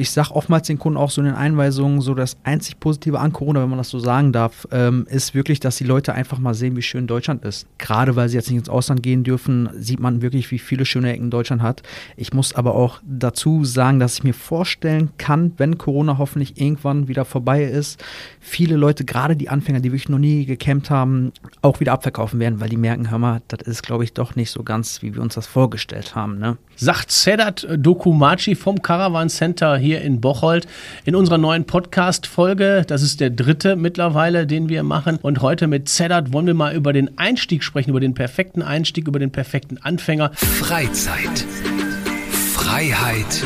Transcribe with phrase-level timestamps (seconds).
[0.00, 3.34] ich sage oftmals den Kunden auch so in den Einweisungen, so das einzig Positive an
[3.34, 6.54] Corona, wenn man das so sagen darf, ähm, ist wirklich, dass die Leute einfach mal
[6.54, 7.66] sehen, wie schön Deutschland ist.
[7.76, 11.12] Gerade weil sie jetzt nicht ins Ausland gehen dürfen, sieht man wirklich, wie viele schöne
[11.12, 11.82] Ecken Deutschland hat.
[12.16, 17.06] Ich muss aber auch dazu sagen, dass ich mir vorstellen kann, wenn Corona hoffentlich irgendwann
[17.06, 18.02] wieder vorbei ist,
[18.40, 22.58] viele Leute, gerade die Anfänger, die wirklich noch nie gecampt haben, auch wieder abverkaufen werden,
[22.60, 25.20] weil die merken, hör mal, das ist, glaube ich, doch nicht so ganz, wie wir
[25.20, 26.38] uns das vorgestellt haben.
[26.38, 26.56] Ne?
[26.82, 30.66] Sagt Sedat Dokumachi vom Caravan Center hier in Bocholt
[31.04, 32.84] in unserer neuen Podcast-Folge.
[32.86, 35.18] Das ist der dritte mittlerweile, den wir machen.
[35.20, 39.08] Und heute mit Sedat wollen wir mal über den Einstieg sprechen, über den perfekten Einstieg,
[39.08, 40.30] über den perfekten Anfänger.
[40.32, 41.44] Freizeit.
[42.54, 43.44] Freiheit.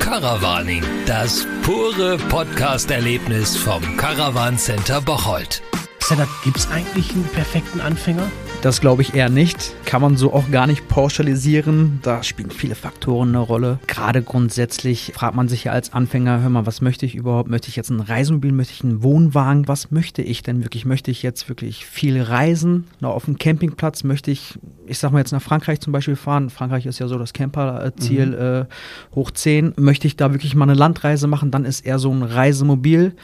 [0.00, 0.82] Caravaning.
[1.06, 5.62] Das pure Podcast-Erlebnis vom Caravan Center Bocholt.
[6.00, 8.28] Sedat, gibt es eigentlich einen perfekten Anfänger?
[8.62, 9.74] Das glaube ich eher nicht.
[9.86, 11.98] Kann man so auch gar nicht pauschalisieren.
[12.02, 13.80] Da spielen viele Faktoren eine Rolle.
[13.88, 17.50] Gerade grundsätzlich fragt man sich ja als Anfänger, hör mal, was möchte ich überhaupt?
[17.50, 18.52] Möchte ich jetzt ein Reisemobil?
[18.52, 19.66] Möchte ich einen Wohnwagen?
[19.66, 20.84] Was möchte ich denn wirklich?
[20.84, 22.86] Möchte ich jetzt wirklich viel reisen?
[23.00, 24.04] Noch auf dem Campingplatz?
[24.04, 26.48] Möchte ich, ich sag mal jetzt nach Frankreich zum Beispiel fahren?
[26.48, 28.34] Frankreich ist ja so das Camperziel mhm.
[28.62, 28.64] äh,
[29.16, 29.72] hoch 10.
[29.76, 31.50] Möchte ich da wirklich mal eine Landreise machen?
[31.50, 33.16] Dann ist eher so ein Reisemobil.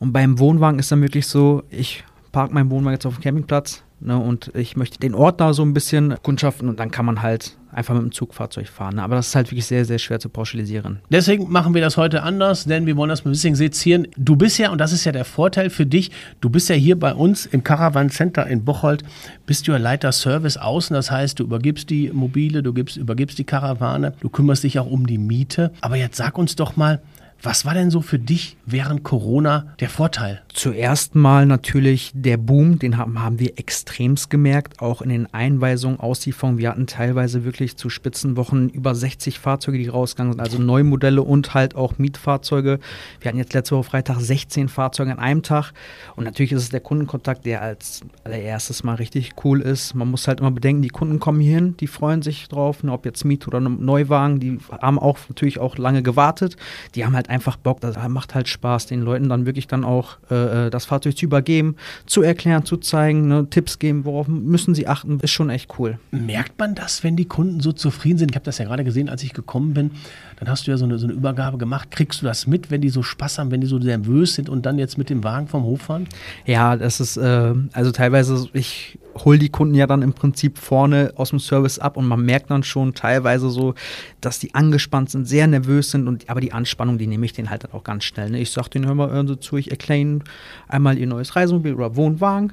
[0.00, 3.82] Und beim Wohnwagen ist dann wirklich so, ich parke meinen Wohnwagen jetzt auf dem Campingplatz,
[4.04, 7.22] Ne, und ich möchte den Ort da so ein bisschen kundschaften und dann kann man
[7.22, 8.96] halt einfach mit dem Zugfahrzeug fahren.
[8.96, 9.02] Ne?
[9.02, 10.98] Aber das ist halt wirklich sehr, sehr schwer zu pauschalisieren.
[11.08, 14.08] Deswegen machen wir das heute anders, denn wir wollen das ein bisschen sezieren.
[14.16, 16.98] Du bist ja, und das ist ja der Vorteil für dich, du bist ja hier
[16.98, 19.04] bei uns im Caravan Center in Bocholt,
[19.46, 20.94] bist du ja Leiter Service außen.
[20.94, 24.86] Das heißt, du übergibst die Mobile, du gibst, übergibst die Karawane, du kümmerst dich auch
[24.86, 25.72] um die Miete.
[25.80, 27.00] Aber jetzt sag uns doch mal,
[27.42, 30.42] was war denn so für dich während Corona der Vorteil?
[30.52, 35.98] Zuerst mal natürlich der Boom, den haben, haben wir extremst gemerkt, auch in den Einweisungen,
[35.98, 36.58] Auslieferungen.
[36.58, 41.52] Wir hatten teilweise wirklich zu Spitzenwochen über 60 Fahrzeuge, die rausgegangen sind, also Neumodelle und
[41.52, 42.78] halt auch Mietfahrzeuge.
[43.20, 45.72] Wir hatten jetzt letzte Woche Freitag 16 Fahrzeuge an einem Tag
[46.14, 49.94] und natürlich ist es der Kundenkontakt, der als allererstes mal richtig cool ist.
[49.94, 52.92] Man muss halt immer bedenken, die Kunden kommen hier hin, die freuen sich drauf, ne,
[52.92, 56.56] ob jetzt Miet oder Neuwagen, die haben auch natürlich auch lange gewartet.
[56.94, 57.80] Die haben halt einfach Bock.
[57.80, 61.24] Das macht halt Spaß, den Leuten dann wirklich dann auch äh, äh, das Fahrzeug zu
[61.24, 61.76] übergeben,
[62.06, 65.98] zu erklären, zu zeigen, ne, Tipps geben, worauf müssen sie achten, ist schon echt cool.
[66.10, 68.30] Merkt man das, wenn die Kunden so zufrieden sind?
[68.30, 69.92] Ich habe das ja gerade gesehen, als ich gekommen bin.
[70.38, 71.90] Dann hast du ja so eine, so eine Übergabe gemacht.
[71.90, 74.66] Kriegst du das mit, wenn die so Spaß haben, wenn die so nervös sind und
[74.66, 76.06] dann jetzt mit dem Wagen vom Hof fahren?
[76.44, 81.12] Ja, das ist, äh, also teilweise, ich hole die Kunden ja dann im Prinzip vorne
[81.16, 83.74] aus dem Service ab und man merkt dann schon teilweise so,
[84.20, 87.50] dass die angespannt sind, sehr nervös sind und aber die Anspannung, die nehme ich denen
[87.50, 88.30] halt dann auch ganz schnell.
[88.30, 88.40] Ne?
[88.40, 90.24] Ich sage denen, hör mal, hören Sie zu, ich erkläre Ihnen
[90.68, 92.52] einmal Ihr neues Reisemobil oder Wohnwagen.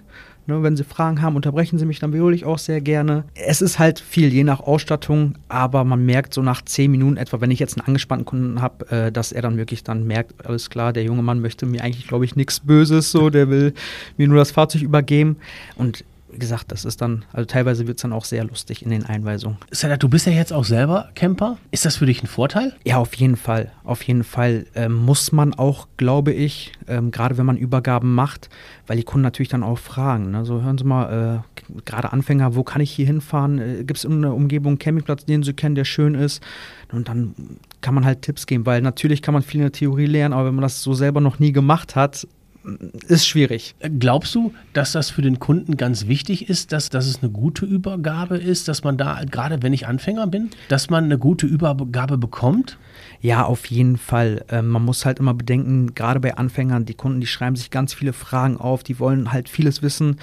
[0.50, 3.24] Ne, wenn Sie Fragen haben, unterbrechen Sie mich, dann wiederhole ich auch sehr gerne.
[3.36, 7.40] Es ist halt viel, je nach Ausstattung, aber man merkt so nach zehn Minuten etwa,
[7.40, 10.72] wenn ich jetzt einen angespannten Kunden habe, äh, dass er dann wirklich dann merkt, alles
[10.72, 13.76] klar, der junge Mann möchte mir eigentlich, glaube ich, nichts Böses, so, der will
[14.18, 15.38] mir nur das Fahrzeug übergeben.
[15.76, 16.04] Und
[16.40, 19.58] gesagt, das ist dann, also teilweise wird es dann auch sehr lustig in den Einweisungen.
[19.72, 21.58] Sadat, du bist ja jetzt auch selber Camper.
[21.72, 22.74] Ist das für dich ein Vorteil?
[22.86, 23.72] Ja, auf jeden Fall.
[23.84, 28.50] Auf jeden Fall ähm, muss man auch, glaube ich, ähm, gerade wenn man Übergaben macht,
[28.88, 30.32] weil die Kunden natürlich dann auch fragen.
[30.32, 30.46] Ne?
[30.46, 33.60] So hören Sie mal, äh, gerade Anfänger, wo kann ich hier hinfahren?
[33.60, 36.42] Äh, Gibt es in der Umgebung einen Campingplatz, den Sie kennen, der schön ist?
[36.92, 37.36] Und dann
[37.82, 40.48] kann man halt Tipps geben, weil natürlich kann man viel in der Theorie lernen, aber
[40.48, 42.28] wenn man das so selber noch nie gemacht hat,
[43.08, 43.76] ist schwierig.
[44.00, 47.66] Glaubst du, dass das für den Kunden ganz wichtig ist, dass, dass es eine gute
[47.66, 52.18] Übergabe ist, dass man da, gerade wenn ich Anfänger bin, dass man eine gute Übergabe
[52.18, 52.78] bekommt?
[53.22, 54.46] Ja, auf jeden Fall.
[54.50, 57.94] Ähm, man muss halt immer bedenken, gerade bei Anfängern, die Kunden, die schreiben sich ganz
[57.94, 60.18] viele Fragen auf, die wollen halt vieles wissen.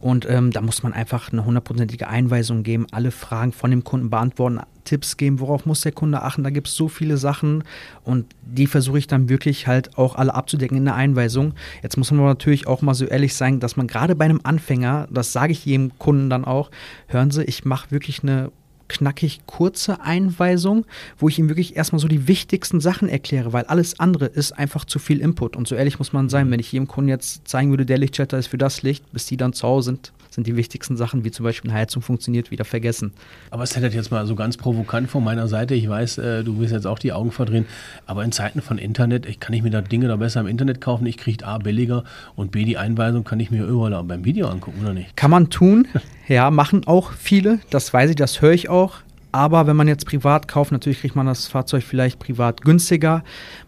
[0.00, 4.08] Und ähm, da muss man einfach eine hundertprozentige Einweisung geben, alle Fragen von dem Kunden
[4.08, 6.44] beantworten, Tipps geben, worauf muss der Kunde achten.
[6.44, 7.64] Da gibt es so viele Sachen
[8.04, 11.54] und die versuche ich dann wirklich halt auch alle abzudecken in der Einweisung.
[11.82, 15.08] Jetzt muss man natürlich auch mal so ehrlich sein, dass man gerade bei einem Anfänger,
[15.10, 16.70] das sage ich jedem Kunden dann auch,
[17.08, 18.50] hören Sie, ich mache wirklich eine
[18.90, 20.84] knackig kurze Einweisung,
[21.16, 24.84] wo ich ihm wirklich erstmal so die wichtigsten Sachen erkläre, weil alles andere ist einfach
[24.84, 25.56] zu viel Input.
[25.56, 28.38] Und so ehrlich muss man sein, wenn ich jedem Kunden jetzt zeigen würde, der Lichtschalter
[28.38, 31.30] ist für das Licht, bis die dann zu Hause sind, sind die wichtigsten Sachen, wie
[31.30, 33.12] zum Beispiel eine Heizung funktioniert, wieder vergessen.
[33.50, 36.58] Aber es hätte jetzt mal so ganz provokant von meiner Seite, ich weiß, äh, du
[36.58, 37.66] willst jetzt auch die Augen verdrehen,
[38.06, 40.80] aber in Zeiten von Internet, ich kann ich mir da Dinge da besser im Internet
[40.80, 42.04] kaufen, ich kriege A billiger
[42.36, 45.16] und B die Einweisung kann ich mir überall beim Video angucken, oder nicht?
[45.16, 45.88] Kann man tun,
[46.28, 48.98] ja, machen auch viele, das weiß ich, das höre ich auch.
[49.32, 53.22] Aber wenn man jetzt privat kauft, natürlich kriegt man das Fahrzeug vielleicht privat günstiger,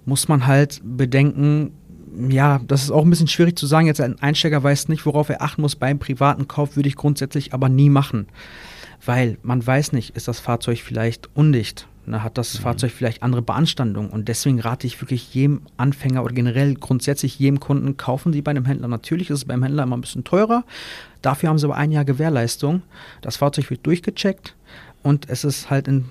[0.04, 1.72] muss man halt bedenken,
[2.28, 3.86] ja, das ist auch ein bisschen schwierig zu sagen.
[3.86, 5.76] Jetzt ein Einsteiger weiß nicht, worauf er achten muss.
[5.76, 8.26] Beim privaten Kauf würde ich grundsätzlich aber nie machen.
[9.04, 11.88] Weil man weiß nicht, ist das Fahrzeug vielleicht undicht?
[12.04, 12.62] Ne, hat das mhm.
[12.64, 17.60] Fahrzeug vielleicht andere Beanstandungen und deswegen rate ich wirklich jedem Anfänger oder generell grundsätzlich jedem
[17.60, 18.88] Kunden, kaufen Sie bei einem Händler.
[18.88, 20.64] Natürlich ist es beim Händler immer ein bisschen teurer,
[21.22, 22.82] dafür haben Sie aber ein Jahr Gewährleistung.
[23.20, 24.56] Das Fahrzeug wird durchgecheckt
[25.04, 26.06] und es ist halt in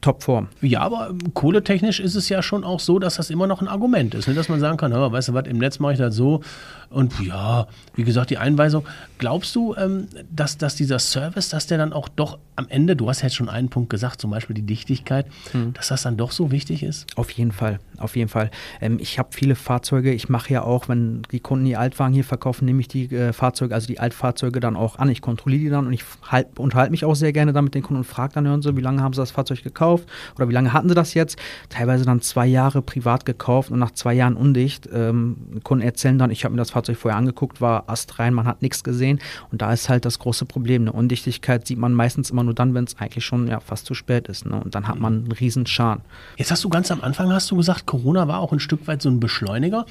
[0.00, 0.48] Topform.
[0.60, 3.68] Ja, aber ähm, kohletechnisch ist es ja schon auch so, dass das immer noch ein
[3.68, 4.34] Argument ist, ne?
[4.34, 6.40] dass man sagen kann, hör, weißt du was, im Netz mache ich das so
[6.88, 7.66] und ja,
[7.96, 8.86] wie gesagt, die Einweisung.
[9.18, 13.08] Glaubst du, ähm, dass, dass dieser Service, dass der dann auch doch am Ende, du
[13.08, 15.74] hast ja jetzt schon einen Punkt gesagt, zum Beispiel die Dichtigkeit, hm.
[15.74, 17.06] dass das dann doch so wichtig ist?
[17.16, 18.50] Auf jeden Fall, auf jeden Fall.
[18.80, 22.24] Ähm, ich habe viele Fahrzeuge, ich mache ja auch, wenn die Kunden die Altwagen hier
[22.24, 25.10] verkaufen, nehme ich die äh, Fahrzeuge, also die Altfahrzeuge dann auch an.
[25.10, 27.82] Ich kontrolliere die dann und ich halt, unterhalte mich auch sehr gerne dann mit den
[27.82, 29.87] Kunden und frage dann, hören Sie, wie lange haben Sie das Fahrzeug gekauft
[30.36, 31.38] oder wie lange hatten Sie das jetzt?
[31.68, 34.88] Teilweise dann zwei Jahre privat gekauft und nach zwei Jahren undicht.
[34.92, 38.62] Ähm, Kunden erzählen dann, ich habe mir das Fahrzeug vorher angeguckt, war astrein, man hat
[38.62, 39.20] nichts gesehen
[39.50, 40.82] und da ist halt das große Problem.
[40.82, 43.94] Eine Undichtigkeit sieht man meistens immer nur dann, wenn es eigentlich schon ja, fast zu
[43.94, 44.46] spät ist.
[44.46, 44.60] Ne?
[44.62, 46.02] Und dann hat man einen riesen Schaden.
[46.36, 49.02] Jetzt hast du ganz am Anfang hast du gesagt, Corona war auch ein Stück weit
[49.02, 49.86] so ein Beschleuniger.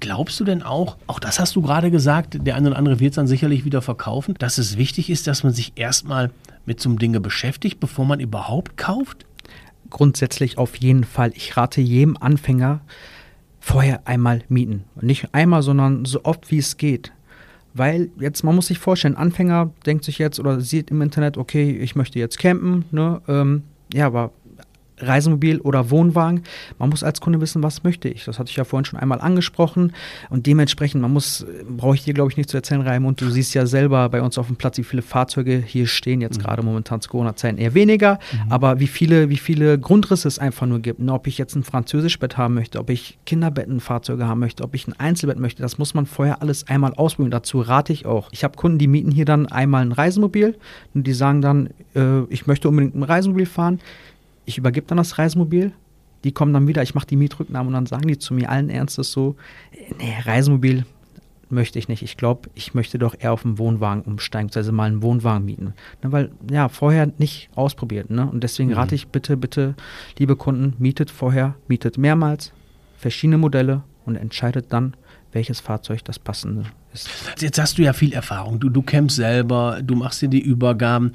[0.00, 3.10] Glaubst du denn auch, auch das hast du gerade gesagt, der eine oder andere wird
[3.10, 6.30] es dann sicherlich wieder verkaufen, dass es wichtig ist, dass man sich erstmal
[6.66, 9.26] mit so einem Dinge beschäftigt, bevor man überhaupt kauft?
[9.88, 11.32] Grundsätzlich auf jeden Fall.
[11.34, 12.80] Ich rate jedem Anfänger,
[13.58, 14.84] vorher einmal mieten.
[15.00, 17.12] nicht einmal, sondern so oft wie es geht.
[17.74, 21.70] Weil jetzt, man muss sich vorstellen, Anfänger denkt sich jetzt oder sieht im Internet, okay,
[21.70, 23.22] ich möchte jetzt campen, ne?
[23.28, 24.32] Ähm, ja, aber
[25.02, 26.42] Reisemobil oder Wohnwagen.
[26.78, 28.24] Man muss als Kunde wissen, was möchte ich.
[28.24, 29.92] Das hatte ich ja vorhin schon einmal angesprochen.
[30.28, 33.20] Und dementsprechend, man muss, brauche ich dir, glaube ich, nicht zu erzählen, Raimund.
[33.20, 36.20] Du siehst ja selber bei uns auf dem Platz, wie viele Fahrzeuge hier stehen.
[36.20, 36.42] Jetzt mhm.
[36.42, 38.18] gerade momentan zu Corona-Zeiten eher weniger.
[38.32, 38.52] Mhm.
[38.52, 41.00] Aber wie viele, wie viele Grundrisse es einfach nur gibt.
[41.00, 44.86] Und ob ich jetzt ein Französischbett haben möchte, ob ich Kinderbettenfahrzeuge haben möchte, ob ich
[44.86, 47.30] ein Einzelbett möchte, das muss man vorher alles einmal ausprobieren.
[47.30, 48.28] Dazu rate ich auch.
[48.32, 50.56] Ich habe Kunden, die mieten hier dann einmal ein Reisemobil
[50.94, 53.80] und die sagen dann, äh, ich möchte unbedingt ein Reisemobil fahren
[54.50, 55.72] ich übergebe dann das Reisemobil,
[56.24, 58.68] die kommen dann wieder, ich mache die Mietrücknahme und dann sagen die zu mir allen
[58.68, 59.36] Ernstes so,
[59.98, 60.84] nee, Reisemobil
[61.48, 62.02] möchte ich nicht.
[62.02, 65.74] Ich glaube, ich möchte doch eher auf einen Wohnwagen umsteigen, also mal einen Wohnwagen mieten.
[66.02, 68.10] Ne, weil, ja, vorher nicht ausprobiert.
[68.10, 68.28] Ne?
[68.28, 68.76] Und deswegen mhm.
[68.76, 69.74] rate ich bitte, bitte,
[70.18, 72.52] liebe Kunden, mietet vorher, mietet mehrmals
[72.96, 74.94] verschiedene Modelle und entscheidet dann,
[75.32, 77.08] welches Fahrzeug das passende ist.
[77.38, 78.58] Jetzt hast du ja viel Erfahrung.
[78.58, 81.12] Du, du campst selber, du machst dir die Übergaben.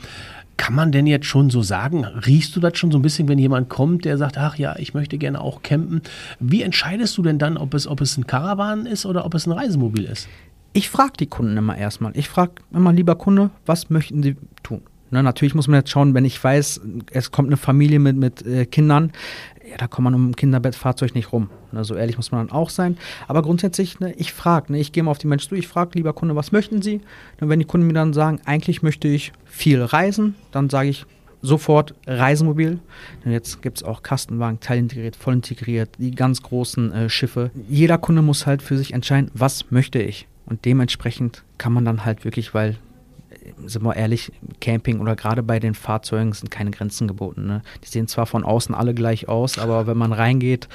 [0.58, 3.38] Kann man denn jetzt schon so sagen, riechst du das schon so ein bisschen, wenn
[3.38, 6.02] jemand kommt, der sagt, ach ja, ich möchte gerne auch campen?
[6.40, 9.46] Wie entscheidest du denn dann, ob es, ob es ein Caravan ist oder ob es
[9.46, 10.28] ein Reisemobil ist?
[10.74, 12.12] Ich frage die Kunden immer erstmal.
[12.18, 14.82] Ich frage immer, lieber Kunde, was möchten Sie tun?
[15.12, 16.82] Ne, natürlich muss man jetzt schauen, wenn ich weiß,
[17.12, 19.12] es kommt eine Familie mit, mit äh, Kindern,
[19.70, 21.50] ja, da kommt man um ein Kinderbettfahrzeug nicht rum.
[21.72, 22.98] Ne, so ehrlich muss man dann auch sein.
[23.28, 25.92] Aber grundsätzlich, ne, ich frage, ne, ich gehe mal auf die Menschen zu, ich frage,
[25.94, 27.02] lieber Kunde, was möchten Sie?
[27.40, 31.06] Und wenn die Kunden mir dann sagen, eigentlich möchte ich viel reisen, dann sage ich
[31.42, 32.80] sofort Reisemobil.
[33.24, 37.52] Denn jetzt gibt es auch Kastenwagen, teilintegriert, voll integriert, die ganz großen äh, Schiffe.
[37.70, 40.28] Jeder Kunde muss halt für sich entscheiden, was möchte ich.
[40.46, 42.76] Und dementsprechend kann man dann halt wirklich, weil
[43.66, 44.32] sind wir ehrlich,
[44.62, 47.46] Camping oder gerade bei den Fahrzeugen sind keine Grenzen geboten.
[47.46, 47.62] Ne?
[47.84, 50.68] Die sehen zwar von außen alle gleich aus, aber wenn man reingeht,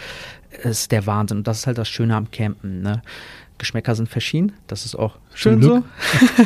[0.62, 1.38] ist der Wahnsinn.
[1.38, 2.82] Und das ist halt das Schöne am Campen.
[2.82, 3.02] Ne?
[3.58, 5.82] Geschmäcker sind verschieden, das ist auch schön so.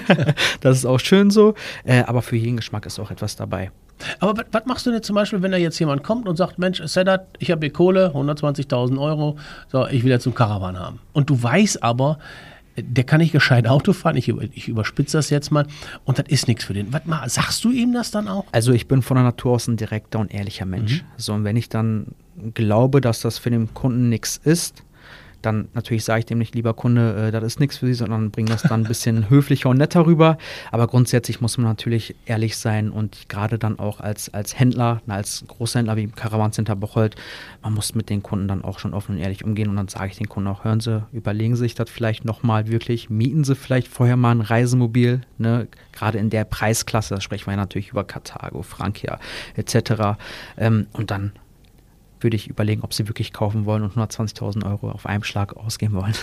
[0.60, 1.54] das ist auch schön so.
[1.84, 3.70] Äh, aber für jeden Geschmack ist auch etwas dabei.
[4.18, 6.82] Aber was machst du denn zum Beispiel, wenn da jetzt jemand kommt und sagt, Mensch,
[6.84, 9.38] Sedat, ich habe hier Kohle, 120.000 Euro,
[9.68, 10.98] so, ich will jetzt einen Caravan haben.
[11.12, 12.18] Und du weißt aber,
[12.76, 15.66] der kann nicht gescheit Auto fahren, ich, ich überspitze das jetzt mal,
[16.04, 16.92] und das ist nichts für den.
[16.92, 18.44] Was sagst du ihm das dann auch?
[18.52, 21.02] Also ich bin von der Natur aus ein direkter und ehrlicher Mensch.
[21.02, 21.06] Mhm.
[21.16, 22.08] So, und wenn ich dann
[22.54, 24.82] glaube, dass das für den Kunden nichts ist,
[25.44, 28.30] dann natürlich sage ich dem nicht, lieber Kunde, äh, das ist nichts für Sie, sondern
[28.30, 30.38] bringe das dann ein bisschen höflicher und netter rüber.
[30.70, 35.44] Aber grundsätzlich muss man natürlich ehrlich sein und gerade dann auch als, als Händler, als
[35.46, 37.16] Großhändler wie im Caravan Center Bocholt,
[37.62, 40.10] man muss mit den Kunden dann auch schon offen und ehrlich umgehen und dann sage
[40.10, 43.54] ich den Kunden auch, hören Sie, überlegen Sie sich das vielleicht nochmal wirklich, mieten Sie
[43.54, 45.68] vielleicht vorher mal ein Reisemobil, ne?
[45.92, 49.18] gerade in der Preisklasse, da sprechen wir ja natürlich über Karthago, Frankia
[49.56, 50.18] etc.
[50.56, 51.32] Ähm, und dann
[52.20, 55.94] würde ich überlegen, ob sie wirklich kaufen wollen und 120.000 Euro auf einem Schlag ausgeben
[55.94, 56.14] wollen.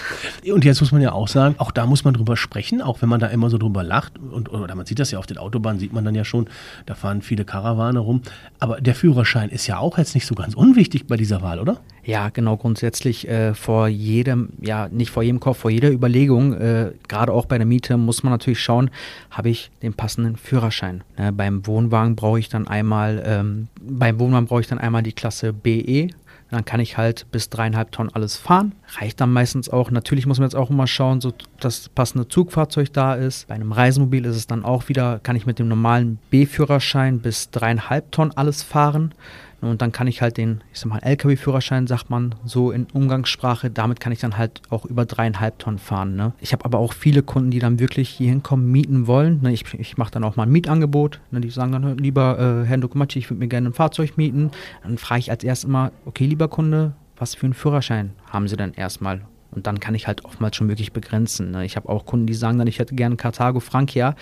[0.51, 3.09] Und jetzt muss man ja auch sagen, auch da muss man drüber sprechen, auch wenn
[3.09, 4.17] man da immer so drüber lacht.
[4.17, 6.47] Und, oder man sieht das ja auf den Autobahnen, sieht man dann ja schon,
[6.85, 8.21] da fahren viele Karawane rum.
[8.59, 11.79] Aber der Führerschein ist ja auch jetzt nicht so ganz unwichtig bei dieser Wahl, oder?
[12.03, 16.91] Ja, genau, grundsätzlich äh, vor jedem, ja, nicht vor jedem Kauf, vor jeder Überlegung, äh,
[17.07, 18.89] gerade auch bei der Miete, muss man natürlich schauen,
[19.29, 21.03] habe ich den passenden Führerschein.
[21.17, 25.13] Ne, beim Wohnwagen brauche ich dann einmal, ähm, beim Wohnwagen brauche ich dann einmal die
[25.13, 26.09] Klasse BE.
[26.49, 28.73] Dann kann ich halt bis dreieinhalb Tonnen alles fahren.
[28.99, 29.89] Reicht dann meistens auch.
[29.89, 31.31] Natürlich muss man jetzt auch immer schauen, so
[31.61, 33.47] dass das passende Zugfahrzeug da ist.
[33.47, 37.51] Bei einem Reisemobil ist es dann auch wieder, kann ich mit dem normalen B-Führerschein bis
[37.51, 39.13] dreieinhalb Tonnen alles fahren.
[39.61, 43.69] Und dann kann ich halt den, ich sag mal, LKW-Führerschein, sagt man so in Umgangssprache,
[43.69, 46.15] damit kann ich dann halt auch über dreieinhalb Tonnen fahren.
[46.15, 46.33] Ne?
[46.39, 49.41] Ich habe aber auch viele Kunden, die dann wirklich hier hinkommen, mieten wollen.
[49.41, 49.53] Ne?
[49.53, 51.19] Ich, ich mache dann auch mal ein Mietangebot.
[51.29, 51.41] Ne?
[51.41, 54.51] Die sagen dann, lieber äh, Herr Dokumatschi, ich würde mir gerne ein Fahrzeug mieten.
[54.83, 58.57] Dann frage ich als erstes immer, okay, lieber Kunde, was für einen Führerschein haben Sie
[58.57, 59.21] denn erstmal?
[59.51, 61.51] Und dann kann ich halt oftmals schon wirklich begrenzen.
[61.51, 61.65] Ne?
[61.65, 64.15] Ich habe auch Kunden, die sagen dann, ich hätte gerne Carthago Frankia.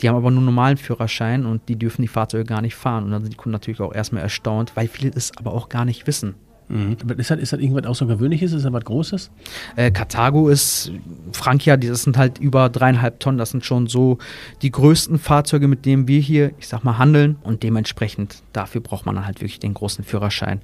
[0.00, 3.04] Die haben aber nur einen normalen Führerschein und die dürfen die Fahrzeuge gar nicht fahren.
[3.04, 5.84] Und dann sind die Kunden natürlich auch erstmal erstaunt, weil viele es aber auch gar
[5.84, 6.34] nicht wissen.
[6.72, 6.96] Mhm.
[7.18, 8.52] Ist, das, ist das irgendwas Außergewöhnliches?
[8.52, 9.30] Ist das was Großes?
[9.76, 10.90] Äh, Carthago ist,
[11.32, 13.38] Frankia, das sind halt über dreieinhalb Tonnen.
[13.38, 14.18] Das sind schon so
[14.62, 17.36] die größten Fahrzeuge, mit denen wir hier, ich sag mal, handeln.
[17.42, 20.60] Und dementsprechend, dafür braucht man dann halt wirklich den großen Führerschein.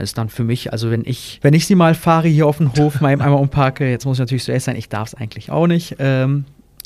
[0.00, 2.72] Ist dann für mich, also wenn ich, wenn ich sie mal fahre hier auf dem
[2.74, 5.66] Hof, mal einmal umparke, jetzt muss ich natürlich zuerst sein, ich darf es eigentlich auch
[5.66, 5.96] nicht.
[5.98, 6.44] Ähm,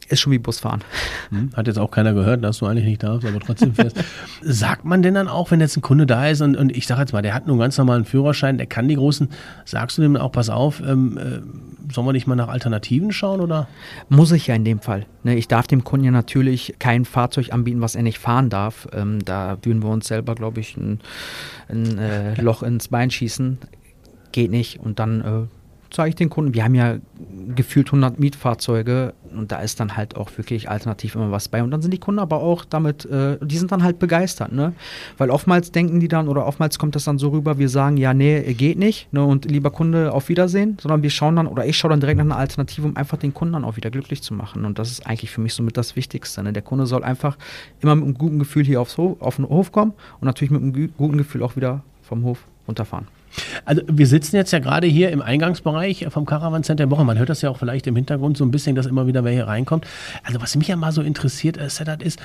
[0.09, 0.83] ist schon wie Busfahren.
[1.31, 3.97] Hm, hat jetzt auch keiner gehört, dass du eigentlich nicht darfst, aber trotzdem fährst.
[4.43, 7.01] Sagt man denn dann auch, wenn jetzt ein Kunde da ist und, und ich sage
[7.01, 9.29] jetzt mal, der hat nur einen ganz normalen Führerschein, der kann die großen,
[9.65, 13.41] sagst du dem auch, pass auf, ähm, äh, sollen wir nicht mal nach Alternativen schauen
[13.41, 13.69] oder?
[14.09, 15.07] Muss ich ja in dem Fall.
[15.25, 18.89] Ne, ich darf dem Kunden ja natürlich kein Fahrzeug anbieten, was er nicht fahren darf.
[18.93, 21.01] Ähm, da würden wir uns selber, glaube ich, ein,
[21.69, 23.59] ein äh, Loch ins Bein schießen.
[24.33, 24.81] Geht nicht.
[24.81, 25.62] Und dann äh,
[25.93, 26.97] zeige ich den Kunden, wir haben ja
[27.55, 31.63] gefühlt 100 Mietfahrzeuge und da ist dann halt auch wirklich alternativ immer was bei.
[31.63, 34.73] Und dann sind die Kunden aber auch damit, äh, die sind dann halt begeistert, ne?
[35.19, 38.15] Weil oftmals denken die dann oder oftmals kommt das dann so rüber, wir sagen, ja,
[38.15, 39.25] nee, geht nicht, ne?
[39.25, 42.25] Und lieber Kunde, auf Wiedersehen, sondern wir schauen dann oder ich schaue dann direkt nach
[42.25, 44.65] einer Alternative, um einfach den Kunden dann auch wieder glücklich zu machen.
[44.65, 46.43] Und das ist eigentlich für mich somit das Wichtigste.
[46.43, 46.53] Ne?
[46.53, 47.37] Der Kunde soll einfach
[47.81, 50.63] immer mit einem guten Gefühl hier aufs Hof, auf den Hof kommen und natürlich mit
[50.63, 53.07] einem guten Gefühl auch wieder vom Hof runterfahren.
[53.65, 57.05] Also wir sitzen jetzt ja gerade hier im Eingangsbereich vom Caravan Center Woche.
[57.05, 59.33] Man hört das ja auch vielleicht im Hintergrund so ein bisschen, dass immer wieder wer
[59.33, 59.87] hier reinkommt.
[60.23, 62.21] Also was mich ja mal so interessiert, Sedat, ist,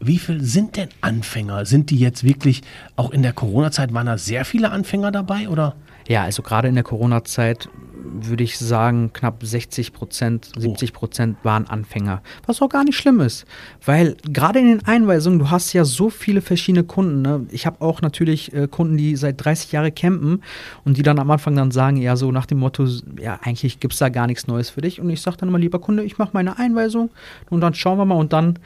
[0.00, 1.64] wie viel sind denn Anfänger?
[1.64, 2.62] Sind die jetzt wirklich,
[2.96, 5.76] auch in der Corona-Zeit waren da sehr viele Anfänger dabei oder?
[6.08, 7.68] Ja, also gerade in der Corona-Zeit
[8.04, 12.22] würde ich sagen, knapp 60 Prozent, 70 Prozent waren Anfänger.
[12.46, 13.44] Was auch gar nicht schlimm ist,
[13.84, 17.22] weil gerade in den Einweisungen, du hast ja so viele verschiedene Kunden.
[17.22, 17.46] Ne?
[17.50, 20.42] Ich habe auch natürlich äh, Kunden, die seit 30 Jahren campen
[20.84, 22.86] und die dann am Anfang dann sagen, ja, so nach dem Motto,
[23.20, 25.00] ja, eigentlich gibt es da gar nichts Neues für dich.
[25.00, 27.10] Und ich sage dann immer, lieber Kunde, ich mache meine Einweisung
[27.50, 28.58] und dann schauen wir mal und dann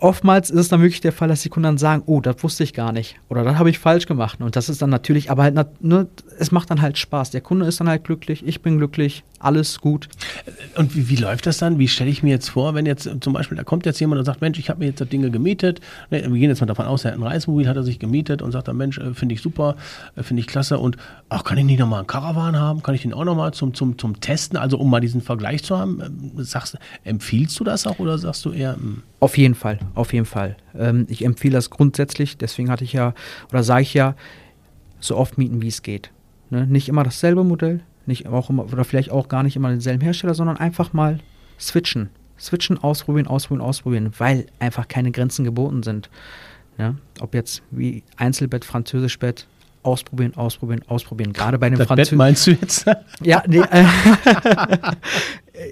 [0.00, 2.64] oftmals ist es dann wirklich der Fall, dass die Kunden dann sagen, oh, das wusste
[2.64, 4.40] ich gar nicht oder das habe ich falsch gemacht.
[4.40, 6.06] Und das ist dann natürlich, aber halt, ne,
[6.38, 7.30] es macht dann halt Spaß.
[7.30, 10.08] Der Kunde ist dann halt glücklich, ich bin glücklich, alles gut.
[10.76, 11.78] Und wie, wie läuft das dann?
[11.78, 14.24] Wie stelle ich mir jetzt vor, wenn jetzt zum Beispiel, da kommt jetzt jemand und
[14.24, 15.80] sagt, Mensch, ich habe mir jetzt das Ding gemietet.
[16.10, 18.42] Ne, wir gehen jetzt mal davon aus, er hat ein Reismobil, hat er sich gemietet
[18.42, 19.76] und sagt dann, Mensch, äh, finde ich super,
[20.16, 20.96] äh, finde ich klasse und
[21.28, 22.82] ach, kann ich nicht nochmal einen Caravan haben?
[22.82, 25.76] Kann ich den auch nochmal zum, zum, zum Testen, also um mal diesen Vergleich zu
[25.76, 26.00] haben?
[26.00, 28.76] Ähm, sagst, empfiehlst du das auch oder sagst du eher?
[28.76, 29.02] Mh?
[29.20, 30.56] Auf jeden Fall, auf jeden Fall.
[30.76, 33.14] Ähm, ich empfehle das grundsätzlich, deswegen hatte ich ja,
[33.50, 34.14] oder sage ich ja,
[35.00, 36.10] so oft mieten, wie es geht.
[36.50, 36.66] Ne?
[36.66, 40.34] Nicht immer dasselbe Modell, nicht auch immer, oder vielleicht auch gar nicht immer denselben Hersteller,
[40.34, 41.18] sondern einfach mal
[41.58, 42.10] switchen.
[42.38, 46.08] Switchen, ausprobieren, ausprobieren, ausprobieren, weil einfach keine Grenzen geboten sind.
[46.78, 46.94] Ja?
[47.20, 49.48] Ob jetzt wie Einzelbett, Französischbett,
[49.82, 51.32] ausprobieren, ausprobieren, ausprobieren.
[51.32, 52.18] Gerade bei den Französischen.
[52.18, 52.86] meinst du jetzt?
[53.22, 53.84] ja, nee, äh,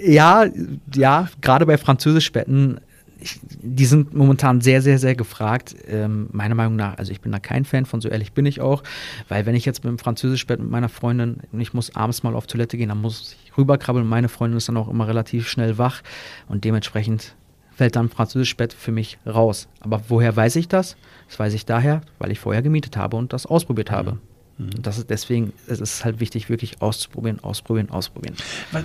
[0.12, 0.46] ja,
[0.94, 2.80] ja, gerade bei Französischbetten
[3.18, 5.74] ich, die sind momentan sehr, sehr, sehr gefragt.
[5.88, 8.60] Ähm, meiner Meinung nach, also ich bin da kein Fan von, so ehrlich bin ich
[8.60, 8.82] auch,
[9.28, 12.34] weil wenn ich jetzt mit dem Französischbett mit meiner Freundin und ich muss abends mal
[12.34, 15.48] auf Toilette gehen, dann muss ich rüberkrabbeln und meine Freundin ist dann auch immer relativ
[15.48, 16.02] schnell wach
[16.48, 17.34] und dementsprechend
[17.74, 19.68] fällt dann Französischbett für mich raus.
[19.80, 20.96] Aber woher weiß ich das?
[21.28, 24.12] Das weiß ich daher, weil ich vorher gemietet habe und das ausprobiert habe.
[24.12, 24.16] Mhm.
[24.16, 24.35] Mhm.
[24.58, 28.34] Das ist deswegen es ist halt wichtig, wirklich auszuprobieren, ausprobieren, ausprobieren.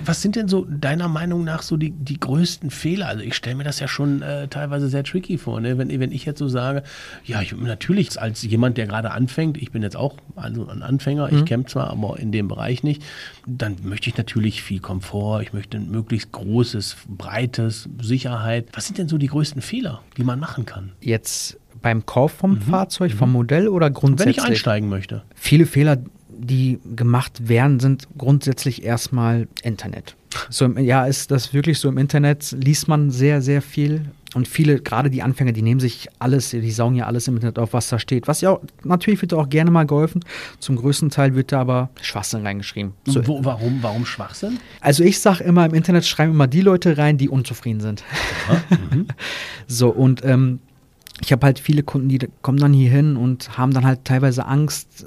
[0.06, 3.08] Was, sind denn so deiner Meinung nach so die, die größten Fehler?
[3.08, 5.78] Also ich stelle mir das ja schon äh, teilweise sehr tricky vor, ne?
[5.78, 6.84] wenn, wenn ich jetzt so sage,
[7.24, 11.32] ja, ich, natürlich als jemand, der gerade anfängt, ich bin jetzt auch also ein Anfänger,
[11.32, 11.38] mhm.
[11.38, 13.02] ich camp zwar, aber in dem Bereich nicht,
[13.48, 18.68] dann möchte ich natürlich viel Komfort, ich möchte ein möglichst großes, breites, Sicherheit.
[18.74, 20.92] Was sind denn so die größten Fehler, die man machen kann?
[21.00, 22.62] Jetzt beim Kauf vom mhm.
[22.62, 23.34] Fahrzeug, vom mhm.
[23.34, 24.38] Modell oder grundsätzlich?
[24.38, 25.24] Wenn ich einsteigen möchte.
[25.36, 25.98] Viele Fehler,
[26.30, 30.16] die gemacht werden, sind grundsätzlich erstmal Internet.
[30.50, 34.06] So, ja, ist das wirklich so im Internet, liest man sehr, sehr viel.
[34.34, 37.60] Und viele, gerade die Anfänger, die nehmen sich alles, die saugen ja alles im Internet
[37.60, 38.30] auf, was da steht.
[38.30, 40.24] Was ja auch, natürlich wird da auch gerne mal geholfen.
[40.60, 42.94] Zum größten Teil wird da aber Schwachsinn reingeschrieben.
[43.06, 44.60] So, Wo, warum, warum Schwachsinn?
[44.80, 48.06] Also ich sage immer, im Internet schreiben immer die Leute rein, die unzufrieden sind.
[48.94, 49.08] Mhm.
[49.68, 50.60] so, und ähm,
[51.24, 54.46] ich habe halt viele Kunden, die kommen dann hier hin und haben dann halt teilweise
[54.46, 55.06] Angst,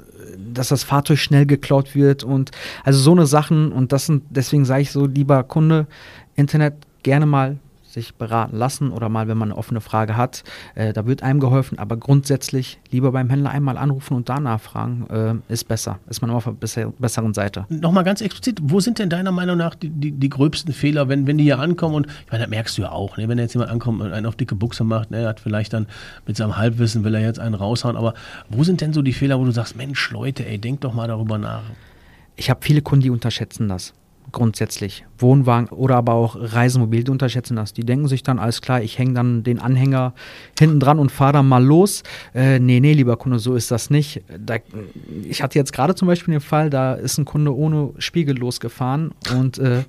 [0.53, 2.51] dass das Fahrzeug schnell geklaut wird und
[2.83, 5.87] also so eine Sachen und das sind, deswegen sage ich so, lieber Kunde,
[6.35, 7.57] Internet gerne mal
[7.95, 10.43] sich beraten lassen oder mal, wenn man eine offene Frage hat,
[10.75, 11.79] äh, da wird einem geholfen.
[11.79, 15.99] Aber grundsätzlich lieber beim Händler einmal anrufen und da nachfragen, äh, ist besser.
[16.07, 17.65] Ist man immer auf der besser, besseren Seite.
[17.69, 21.25] Nochmal ganz explizit, wo sind denn deiner Meinung nach die, die, die gröbsten Fehler, wenn,
[21.25, 21.95] wenn die hier ankommen?
[21.95, 23.27] Und ich meine, das merkst du ja auch, ne?
[23.27, 25.27] wenn jetzt jemand ankommt und einen auf dicke Buchse macht, ne?
[25.27, 25.87] hat vielleicht dann
[26.27, 27.97] mit seinem Halbwissen, will er jetzt einen raushauen.
[27.97, 28.13] Aber
[28.49, 31.07] wo sind denn so die Fehler, wo du sagst, Mensch, Leute, ey, denk doch mal
[31.07, 31.63] darüber nach?
[32.35, 33.93] Ich habe viele Kunden, die unterschätzen das
[34.31, 35.05] grundsätzlich.
[35.17, 37.73] Wohnwagen oder aber auch Reisemobil, die unterschätzen das.
[37.73, 40.13] Die denken sich dann, alles klar, ich hänge dann den Anhänger
[40.59, 42.03] hinten dran und fahre dann mal los.
[42.33, 44.23] Äh, nee, nee, lieber Kunde, so ist das nicht.
[44.37, 44.57] Da,
[45.23, 49.11] ich hatte jetzt gerade zum Beispiel den Fall, da ist ein Kunde ohne Spiegel losgefahren
[49.37, 49.83] und äh,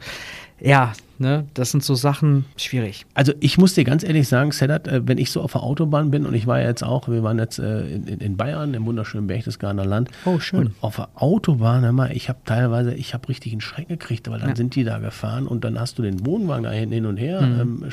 [0.60, 3.06] ja, ne, das sind so Sachen schwierig.
[3.14, 6.10] Also ich muss dir ganz ehrlich sagen, Sedat, äh, wenn ich so auf der Autobahn
[6.10, 9.26] bin und ich war jetzt auch, wir waren jetzt äh, in, in, Bayern, im wunderschönen
[9.26, 10.10] Berchtesgadener Land.
[10.24, 10.60] Oh, schön.
[10.60, 14.30] Und auf der Autobahn, hör mal, ich habe teilweise, ich habe richtig einen Schreck gekriegt,
[14.30, 14.56] weil dann ja.
[14.56, 17.42] sind die da gefahren und dann hast du den Wohnwagen da hin und her.
[17.42, 17.60] Mhm.
[17.60, 17.92] Ähm,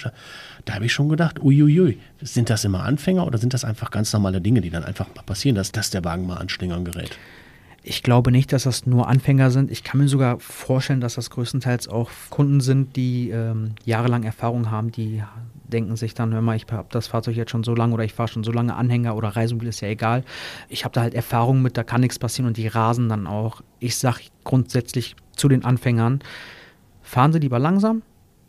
[0.65, 4.11] da habe ich schon gedacht, uiuiui, sind das immer Anfänger oder sind das einfach ganz
[4.13, 7.17] normale Dinge, die dann einfach mal passieren, dass, dass der Wagen mal an Schlingern gerät?
[7.85, 9.69] Ich glaube nicht, dass das nur Anfänger sind.
[9.69, 14.71] Ich kann mir sogar vorstellen, dass das größtenteils auch Kunden sind, die ähm, jahrelang Erfahrung
[14.71, 15.21] haben, die
[15.65, 18.13] denken sich dann, hör mal, ich habe das Fahrzeug jetzt schon so lange oder ich
[18.13, 20.23] fahre schon so lange Anhänger oder Reisemobil, ist ja egal.
[20.69, 23.61] Ich habe da halt Erfahrung mit, da kann nichts passieren und die rasen dann auch.
[23.79, 26.19] Ich sage grundsätzlich zu den Anfängern,
[27.01, 28.01] fahren Sie lieber langsam,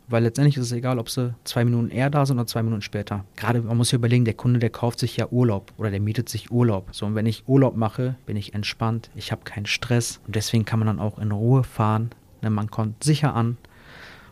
[0.07, 2.81] weil letztendlich ist es egal, ob sie zwei Minuten eher da sind oder zwei Minuten
[2.81, 3.25] später.
[3.35, 6.29] Gerade, man muss sich überlegen, der Kunde, der kauft sich ja Urlaub oder der mietet
[6.29, 6.89] sich Urlaub.
[6.91, 10.65] So, und wenn ich Urlaub mache, bin ich entspannt, ich habe keinen Stress und deswegen
[10.65, 12.11] kann man dann auch in Ruhe fahren.
[12.41, 13.57] Ne, man kommt sicher an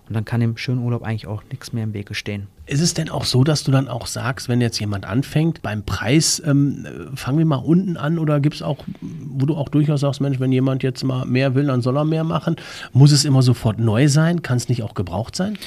[0.08, 2.48] und dann kann dem schönen Urlaub eigentlich auch nichts mehr im Wege stehen.
[2.65, 5.84] Ist es denn auch so, dass du dann auch sagst, wenn jetzt jemand anfängt, beim
[5.84, 10.00] Preis ähm, fangen wir mal unten an oder gibt es auch, wo du auch durchaus
[10.00, 12.55] sagst, Mensch, wenn jemand jetzt mal mehr will, dann soll er mehr machen.
[12.93, 14.43] Muss es immer sofort neu sein?
[14.43, 15.58] Kann es nicht auch gebraucht sein?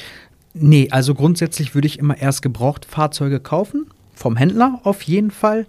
[0.55, 5.67] Nee, also grundsätzlich würde ich immer erst gebraucht Fahrzeuge kaufen, vom Händler auf jeden Fall.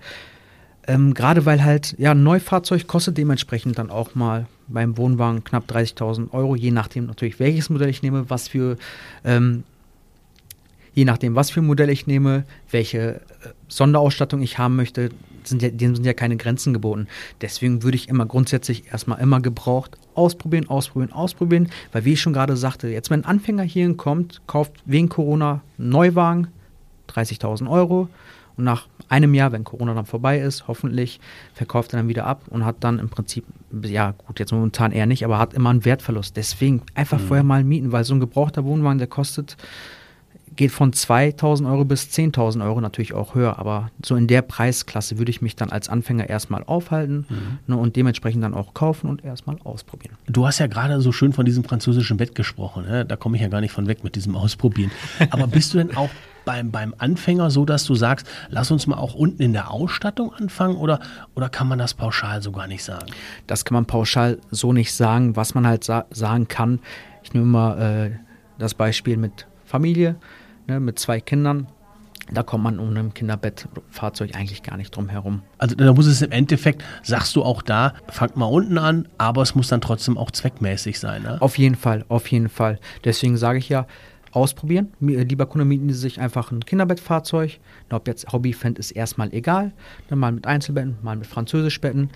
[0.88, 5.70] Ähm, Gerade weil halt, ja, ein Neufahrzeug kostet dementsprechend dann auch mal beim Wohnwagen knapp
[5.70, 8.78] 30.000 Euro, je nachdem natürlich, welches Modell ich nehme, was für,
[9.26, 9.64] ähm,
[10.98, 13.20] je nachdem, was für ein Modell ich nehme, welche äh,
[13.68, 15.12] Sonderausstattung ich haben möchte,
[15.44, 17.08] sind ja, dem sind ja keine Grenzen geboten.
[17.40, 22.34] Deswegen würde ich immer grundsätzlich erstmal immer gebraucht ausprobieren, ausprobieren, ausprobieren, weil wie ich schon
[22.34, 26.48] gerade sagte, jetzt wenn ein Anfänger hierhin kommt, kauft wegen Corona einen Neuwagen,
[27.10, 28.10] 30.000 Euro,
[28.58, 31.20] und nach einem Jahr, wenn Corona dann vorbei ist, hoffentlich
[31.54, 33.46] verkauft er dann wieder ab und hat dann im Prinzip,
[33.84, 36.36] ja gut, jetzt momentan eher nicht, aber hat immer einen Wertverlust.
[36.36, 37.28] Deswegen einfach mhm.
[37.28, 39.58] vorher mal mieten, weil so ein gebrauchter Wohnwagen, der kostet,
[40.58, 45.18] geht von 2000 Euro bis 10.000 Euro natürlich auch höher, aber so in der Preisklasse
[45.18, 47.60] würde ich mich dann als Anfänger erstmal aufhalten mhm.
[47.68, 50.16] ne, und dementsprechend dann auch kaufen und erstmal ausprobieren.
[50.28, 53.06] Du hast ja gerade so schön von diesem französischen Bett gesprochen, ne?
[53.06, 54.92] da komme ich ja gar nicht von weg mit diesem Ausprobieren.
[55.30, 56.10] Aber bist du denn auch
[56.44, 60.34] beim, beim Anfänger so, dass du sagst, lass uns mal auch unten in der Ausstattung
[60.34, 61.02] anfangen oder,
[61.36, 63.08] oder kann man das pauschal so gar nicht sagen?
[63.48, 65.36] Das kann man pauschal so nicht sagen.
[65.36, 66.80] Was man halt sa sagen kann,
[67.22, 68.12] ich nehme mal äh,
[68.58, 70.16] das Beispiel mit Familie,
[70.68, 71.68] ne, mit zwei Kindern.
[72.32, 75.44] Da kommt man um ein Kinderbettfahrzeug eigentlich gar nicht drum herum.
[75.60, 79.42] Also da muss es im Endeffekt, sagst du auch da, fangt mal unten an, aber
[79.42, 81.24] es muss dann trotzdem auch zweckmäßig sein.
[81.24, 81.42] Ne?
[81.42, 82.80] Auf jeden Fall, auf jeden Fall.
[83.06, 83.88] Deswegen sage ich ja,
[84.32, 84.92] ausprobieren.
[85.02, 87.60] Äh, lieber Kunde, mieten Sie sich einfach ein Kinderbettfahrzeug.
[87.92, 89.72] Ob jetzt Hobbyfan ist erstmal egal.
[90.10, 92.10] Dann mal mit Einzelbetten, mal mit Französischbetten.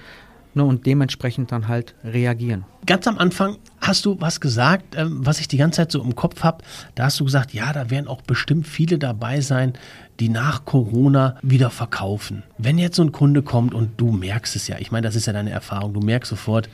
[0.53, 2.65] Ne, und dementsprechend dann halt reagieren.
[2.85, 6.13] Ganz am Anfang hast du was gesagt, ähm, was ich die ganze Zeit so im
[6.13, 6.63] Kopf habe.
[6.95, 9.73] Da hast du gesagt, ja, da werden auch bestimmt viele dabei sein,
[10.19, 12.43] die nach Corona wieder verkaufen.
[12.57, 15.25] Wenn jetzt so ein Kunde kommt und du merkst es ja, ich meine, das ist
[15.25, 16.67] ja deine Erfahrung, du merkst sofort,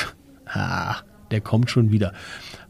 [0.46, 0.96] ah,
[1.32, 2.12] der kommt schon wieder.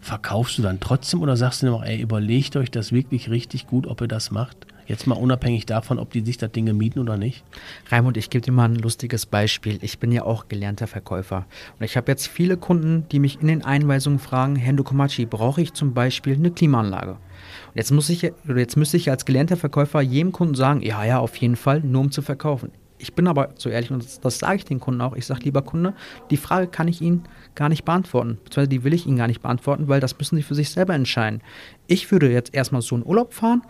[0.00, 3.86] Verkaufst du dann trotzdem oder sagst du noch, ey, überlegt euch das wirklich richtig gut,
[3.86, 4.66] ob ihr das macht?
[4.86, 7.44] Jetzt mal unabhängig davon, ob die sich das Dinge mieten oder nicht.
[7.90, 9.78] Raimund, ich gebe dir mal ein lustiges Beispiel.
[9.82, 11.46] Ich bin ja auch gelernter Verkäufer.
[11.78, 15.62] Und ich habe jetzt viele Kunden, die mich in den Einweisungen fragen, Herr Ndukomachi, brauche
[15.62, 17.12] ich zum Beispiel eine Klimaanlage?
[17.12, 21.18] Und jetzt, muss ich, jetzt müsste ich als gelernter Verkäufer jedem Kunden sagen, ja, ja,
[21.18, 22.70] auf jeden Fall, nur um zu verkaufen.
[22.98, 25.14] Ich bin aber so ehrlich und das, das sage ich den Kunden auch.
[25.14, 25.94] Ich sage, lieber Kunde,
[26.30, 28.38] die Frage kann ich Ihnen gar nicht beantworten.
[28.44, 30.94] Beziehungsweise die will ich Ihnen gar nicht beantworten, weil das müssen Sie für sich selber
[30.94, 31.42] entscheiden.
[31.86, 33.62] Ich würde jetzt erstmal so einen Urlaub fahren,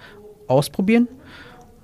[0.48, 1.08] ausprobieren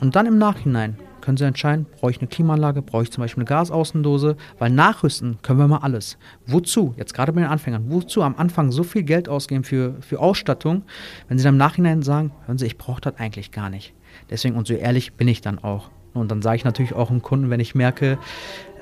[0.01, 3.43] und dann im Nachhinein können Sie entscheiden, brauche ich eine Klimaanlage, brauche ich zum Beispiel
[3.43, 6.17] eine Gasaußendose, weil nachrüsten können wir mal alles.
[6.47, 10.19] Wozu, jetzt gerade bei den Anfängern, wozu am Anfang so viel Geld ausgeben für, für
[10.19, 10.83] Ausstattung,
[11.29, 13.93] wenn Sie dann im Nachhinein sagen, hören Sie, ich brauche das eigentlich gar nicht.
[14.31, 15.91] Deswegen, und so ehrlich bin ich dann auch.
[16.15, 18.19] Und dann sage ich natürlich auch dem Kunden, wenn ich merke,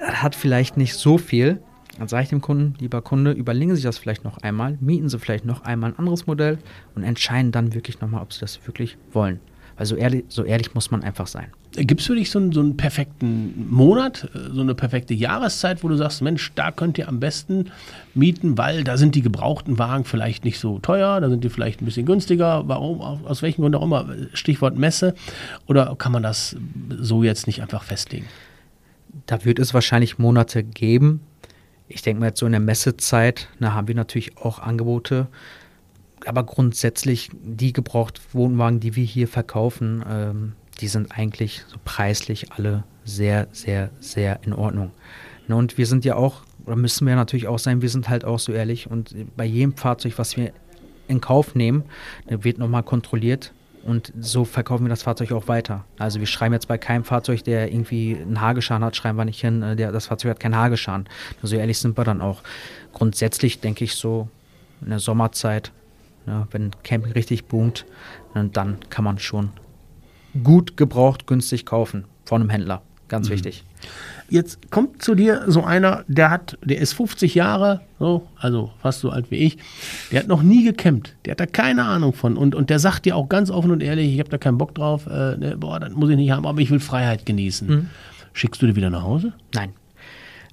[0.01, 1.61] er hat vielleicht nicht so viel,
[1.99, 5.19] Dann sage ich dem Kunden, lieber Kunde, überlegen Sie das vielleicht noch einmal, mieten Sie
[5.19, 6.59] vielleicht noch einmal ein anderes Modell
[6.95, 9.41] und entscheiden dann wirklich nochmal, ob Sie das wirklich wollen.
[9.79, 11.47] Weil so ehrlich, so ehrlich muss man einfach sein.
[11.73, 15.85] Gibt es für dich so einen, so einen perfekten Monat, äh, so eine perfekte Jahreszeit,
[15.85, 17.71] wo du sagst, Mensch, da könnt ihr am besten
[18.13, 21.81] mieten, weil da sind die gebrauchten Wagen vielleicht nicht so teuer, da sind die vielleicht
[21.81, 25.15] ein bisschen günstiger, warum, aus welchem Grund auch immer, Stichwort Messe,
[25.67, 26.57] oder kann man das
[26.99, 28.27] so jetzt nicht einfach festlegen?
[29.27, 31.21] Da wird es wahrscheinlich Monate geben.
[31.87, 35.29] Ich denke mal jetzt so in der Messezeit, da haben wir natürlich auch Angebote,
[36.29, 42.85] aber grundsätzlich die Gebrauchtwohnwagen, die wir hier verkaufen, ähm, die sind eigentlich so preislich alle
[43.05, 44.91] sehr, sehr, sehr in Ordnung.
[45.49, 48.25] Ne, und wir sind ja auch, oder müssen wir natürlich auch sein, wir sind halt
[48.25, 50.53] auch so ehrlich und bei jedem Fahrzeug, was wir
[51.09, 51.85] in Kauf nehmen,
[52.27, 55.87] wird nochmal kontrolliert und so verkaufen wir das Fahrzeug auch weiter.
[55.99, 59.41] Also wir schreiben jetzt bei keinem Fahrzeug, der irgendwie einen Hageschaden hat, schreiben wir nicht
[59.41, 61.09] hin, äh, der, das Fahrzeug hat keinen Hageschaden.
[61.43, 62.43] So ehrlich sind wir dann auch.
[62.93, 64.29] Grundsätzlich denke ich so
[64.83, 65.73] in der Sommerzeit,
[66.29, 67.87] ja, wenn Camping richtig boomt,
[68.35, 69.51] dann kann man schon
[70.45, 72.83] gut gebraucht, günstig kaufen von einem Händler.
[73.09, 73.35] Ganz mhm.
[73.35, 73.65] wichtig.
[74.29, 79.01] Jetzt kommt zu dir so einer, der hat, der ist 50 Jahre, so, also fast
[79.01, 79.57] so alt wie ich,
[80.13, 83.07] der hat noch nie gecampt, der hat da keine Ahnung von und, und der sagt
[83.07, 85.81] dir auch ganz offen und ehrlich, ich habe da keinen Bock drauf, äh, ne, boah,
[85.81, 87.69] das muss ich nicht haben, aber ich will Freiheit genießen.
[87.69, 87.87] Mhm.
[88.35, 89.33] Schickst du dir wieder nach Hause?
[89.55, 89.73] Nein.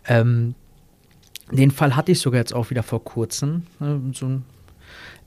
[0.08, 0.56] Ähm,
[1.52, 3.64] den Fall hatte ich sogar jetzt auch wieder vor kurzem.
[3.80, 4.44] Ne, so ein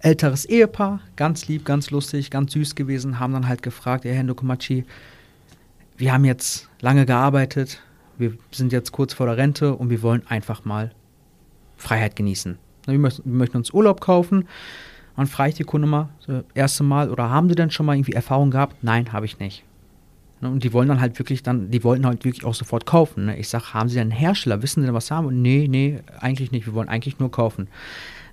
[0.01, 4.85] älteres Ehepaar, ganz lieb, ganz lustig, ganz süß gewesen, haben dann halt gefragt, Herr Hendokumachi,
[5.97, 7.83] wir haben jetzt lange gearbeitet,
[8.19, 10.93] wir sind jetzt kurz vor der Rente und wir wollen einfach mal
[11.77, 12.59] Freiheit genießen.
[12.87, 14.49] Wir möchten, wir möchten uns Urlaub kaufen.
[15.17, 17.97] Dann frage ich die Kunde mal, das erste Mal, oder haben Sie denn schon mal
[17.97, 18.83] irgendwie Erfahrung gehabt?
[18.83, 19.65] Nein, habe ich nicht.
[20.41, 23.27] Und die wollen dann halt wirklich dann, die wollten halt wirklich auch sofort kaufen.
[23.27, 23.37] Ne?
[23.39, 24.63] Ich sage, haben Sie denn einen Hersteller?
[24.63, 25.43] Wissen Sie denn, was Sie haben?
[25.43, 26.67] Nee, nee, eigentlich nicht.
[26.67, 27.67] Wir wollen eigentlich nur kaufen.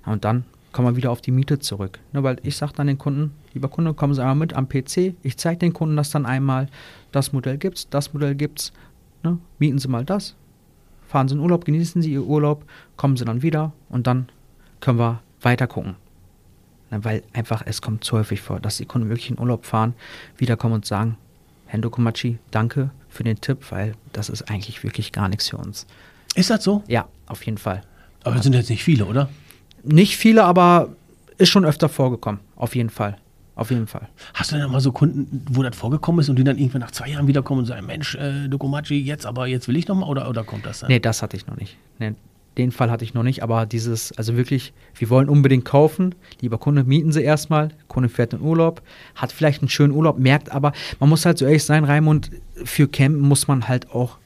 [0.04, 0.44] Und dann
[0.76, 2.00] kommen wir wieder auf die Miete zurück.
[2.12, 5.14] Ne, weil ich sage dann den Kunden, lieber Kunde, kommen Sie einmal mit am PC.
[5.22, 6.68] Ich zeige den Kunden das dann einmal.
[7.12, 8.74] Das Modell gibt's, das Modell gibt's.
[9.22, 10.34] Ne, mieten Sie mal das.
[11.08, 12.66] Fahren Sie in Urlaub, genießen Sie Ihr Urlaub,
[12.98, 14.28] kommen Sie dann wieder und dann
[14.80, 15.96] können wir weiter gucken.
[16.90, 19.94] Ne, weil einfach es kommt zu häufig vor, dass die Kunden wirklich in Urlaub fahren,
[20.36, 21.16] wiederkommen und sagen,
[21.64, 25.86] Hendo Komachi, danke für den Tipp, weil das ist eigentlich wirklich gar nichts für uns.
[26.34, 26.82] Ist das so?
[26.86, 27.80] Ja, auf jeden Fall.
[28.24, 29.30] Aber das sind jetzt nicht viele, oder?
[29.86, 30.90] Nicht viele, aber
[31.38, 32.40] ist schon öfter vorgekommen.
[32.56, 33.16] Auf jeden Fall.
[33.54, 34.08] Auf jeden Fall.
[34.34, 36.90] Hast du denn mal so Kunden, wo das vorgekommen ist und die dann irgendwann nach
[36.90, 40.28] zwei Jahren wiederkommen und sagen, Mensch, äh, Dokomachi, jetzt aber, jetzt will ich nochmal oder,
[40.28, 40.90] oder kommt das dann?
[40.90, 41.78] Nee, das hatte ich noch nicht.
[41.98, 42.12] Nee,
[42.58, 46.14] den Fall hatte ich noch nicht, aber dieses, also wirklich, wir wollen unbedingt kaufen.
[46.42, 47.70] Lieber Kunde, mieten Sie erstmal.
[47.88, 48.82] Kunde fährt in Urlaub,
[49.14, 52.30] hat vielleicht einen schönen Urlaub, merkt aber, man muss halt so ehrlich sein, Raimund,
[52.64, 54.18] für Campen muss man halt auch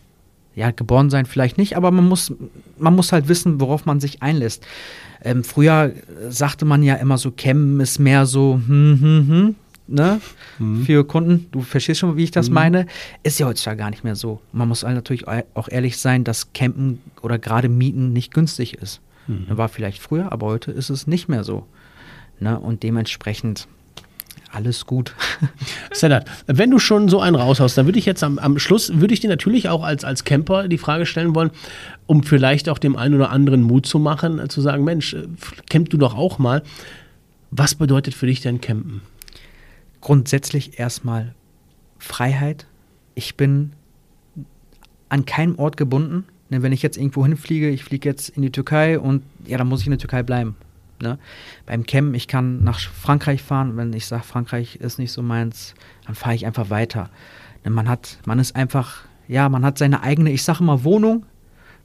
[0.55, 2.33] ja, geboren sein vielleicht nicht, aber man muss,
[2.79, 4.67] man muss halt wissen, worauf man sich einlässt.
[5.23, 5.93] Ähm, früher
[6.29, 9.55] sagte man ja immer so, Chem ist mehr so, hm, hm, hm,
[9.87, 10.21] ne?
[10.59, 10.85] Mhm.
[10.85, 12.55] Für Kunden, du verstehst schon, wie ich das mhm.
[12.55, 12.87] meine,
[13.23, 14.41] ist ja heutzutage gar nicht mehr so.
[14.53, 19.01] Man muss halt natürlich auch ehrlich sein, dass Campen oder gerade Mieten nicht günstig ist.
[19.27, 19.47] Mhm.
[19.51, 21.67] War vielleicht früher, aber heute ist es nicht mehr so.
[22.41, 22.59] Ne?
[22.59, 23.69] Und dementsprechend
[24.53, 25.15] alles gut.
[25.93, 29.15] Sedat, wenn du schon so einen raushaust, dann würde ich jetzt am, am Schluss, würde
[29.15, 31.51] ich dir natürlich auch als, als Camper die Frage stellen wollen,
[32.07, 35.27] um vielleicht auch dem einen oder anderen Mut zu machen, äh, zu sagen, Mensch, äh,
[35.69, 36.63] camp du doch auch mal.
[37.51, 39.03] Was bedeutet für dich denn Campen?
[40.01, 41.35] Grundsätzlich erstmal
[41.99, 42.67] Freiheit.
[43.15, 43.73] Ich bin
[45.09, 46.25] an keinem Ort gebunden.
[46.51, 49.69] Denn wenn ich jetzt irgendwo hinfliege, ich fliege jetzt in die Türkei und ja, dann
[49.69, 50.57] muss ich in der Türkei bleiben.
[51.03, 51.19] Ne?
[51.67, 53.77] Beim Campen, ich kann nach Frankreich fahren.
[53.77, 55.75] Wenn ich sage, Frankreich ist nicht so meins,
[56.07, 57.11] dann fahre ich einfach weiter.
[57.65, 61.25] Ne, man hat, man ist einfach, ja, man hat seine eigene, ich sage immer Wohnung.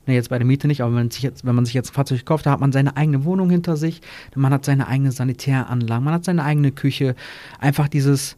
[0.05, 1.93] Ne, jetzt bei der Miete nicht, aber wenn, sich jetzt, wenn man sich jetzt ein
[1.93, 4.01] Fahrzeug kauft, da hat man seine eigene Wohnung hinter sich.
[4.35, 7.15] Man hat seine eigene Sanitäranlage, man hat seine eigene Küche.
[7.59, 8.37] Einfach dieses,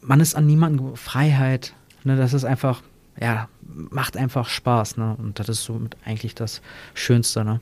[0.00, 1.74] man ist an niemanden Freiheit.
[2.04, 2.82] Ne, das ist einfach,
[3.20, 4.96] ja, macht einfach Spaß.
[4.96, 5.16] Ne?
[5.18, 6.62] Und das ist so eigentlich das
[6.94, 7.44] Schönste.
[7.44, 7.60] Ne?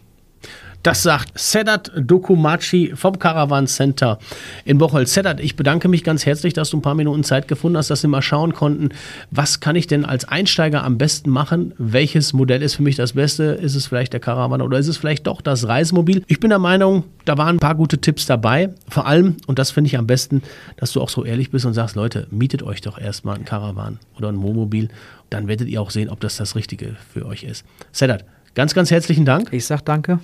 [0.83, 4.19] Das sagt Sedat Dokumachi vom Caravan Center
[4.65, 5.09] in Bocholt.
[5.09, 8.03] Sedat, ich bedanke mich ganz herzlich, dass du ein paar Minuten Zeit gefunden hast, dass
[8.03, 8.89] wir mal schauen konnten,
[9.31, 11.75] was kann ich denn als Einsteiger am besten machen?
[11.77, 13.43] Welches Modell ist für mich das Beste?
[13.45, 16.25] Ist es vielleicht der Caravan oder ist es vielleicht doch das Reisemobil?
[16.29, 18.71] Ich bin der Meinung, da waren ein paar gute Tipps dabei.
[18.89, 20.43] Vor allem, und das finde ich am besten,
[20.79, 23.99] dass du auch so ehrlich bist und sagst, Leute, mietet euch doch erstmal ein Caravan
[24.17, 24.89] oder ein Wohnmobil.
[25.29, 27.67] Dann werdet ihr auch sehen, ob das das Richtige für euch ist.
[27.93, 29.53] Sedat, Ganz, ganz herzlichen Dank.
[29.53, 30.19] Ich sag danke.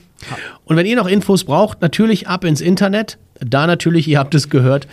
[0.65, 3.19] Und wenn ihr noch Infos braucht, natürlich ab ins Internet.
[3.41, 4.89] Da natürlich, ihr habt es gehört,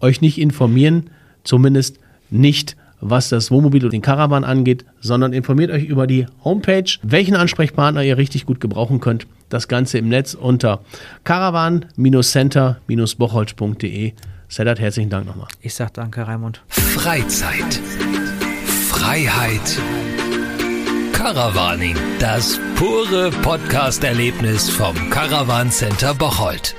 [0.00, 1.10] euch nicht informieren,
[1.44, 1.98] zumindest
[2.30, 7.34] nicht was das Wohnmobil und den Caravan angeht, sondern informiert euch über die Homepage, welchen
[7.34, 9.26] Ansprechpartner ihr richtig gut gebrauchen könnt.
[9.48, 10.80] Das Ganze im Netz unter
[11.24, 14.12] caravan-center-bocholt.de.
[14.48, 15.48] Sedat, herzlichen Dank nochmal.
[15.60, 16.62] Ich sag danke, Raimund.
[16.68, 17.80] Freizeit.
[18.88, 19.80] Freiheit.
[21.22, 21.98] Caravaning.
[22.18, 26.74] Das pure Podcast-Erlebnis vom Caravan Center Bocholt.